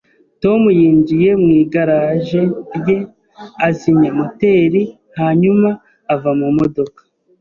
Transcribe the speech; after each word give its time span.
Tom 0.41 0.61
yinjiye 0.79 1.29
mu 1.43 1.49
igaraje 1.61 2.41
rye, 2.77 2.97
azimya 3.67 4.09
moteri, 4.19 4.81
hanyuma 5.19 5.69
ava 6.13 6.31
mu 6.39 6.49
modoka 6.57 6.99